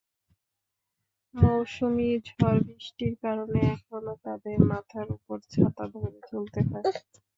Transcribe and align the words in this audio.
মৌসুমি 1.35 2.07
ঝড়-বৃষ্টির 2.27 3.13
কারণে 3.23 3.61
তখনো 3.71 4.11
তাঁদের 4.25 4.57
মাথার 4.69 5.07
ওপর 5.15 5.37
ছাতা 5.49 5.83
ধরে 5.93 6.19
চলতে 6.29 6.59
হয়। 6.67 6.85